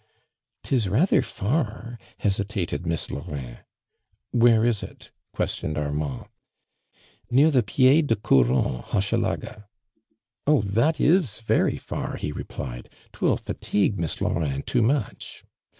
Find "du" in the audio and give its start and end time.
8.07-8.15